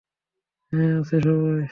[0.73, 1.61] হ্যাঁ, আছে সবাই।